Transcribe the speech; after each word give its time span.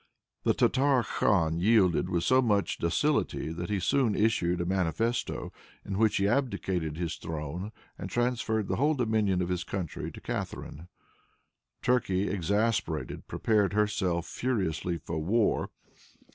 The 0.45 0.55
Tartar 0.55 1.03
khan 1.03 1.59
yielded 1.59 2.09
with 2.09 2.23
so 2.23 2.41
much 2.41 2.79
docility 2.79 3.53
that 3.53 3.69
he 3.69 3.79
soon 3.79 4.15
issued 4.15 4.59
a 4.59 4.65
manifesto 4.65 5.51
in 5.85 5.99
which 5.99 6.17
he 6.17 6.27
abdicated 6.27 6.97
his 6.97 7.17
throne, 7.17 7.71
and 7.99 8.09
transferred 8.09 8.67
the 8.67 8.77
whole 8.77 8.95
dominion 8.95 9.43
of 9.43 9.49
his 9.49 9.63
country 9.63 10.11
to 10.11 10.19
Catharine. 10.19 10.87
Turkey, 11.83 12.29
exasperated, 12.31 13.27
prepared 13.27 13.73
herself 13.73 14.25
furiously 14.25 14.97
for 14.97 15.19
war. 15.19 15.69